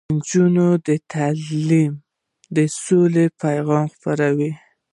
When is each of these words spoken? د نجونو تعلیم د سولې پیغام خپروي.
د 0.03 0.03
نجونو 0.17 0.67
تعلیم 1.13 1.93
د 2.55 2.57
سولې 2.83 3.25
پیغام 3.41 3.85
خپروي. 3.93 4.51